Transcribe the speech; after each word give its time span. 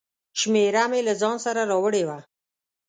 شمېره 0.39 0.83
مې 0.91 0.99
له 1.07 1.13
ځانه 1.21 1.39
سره 1.45 1.61
راوړې 1.71 2.03
وه. 2.07 2.17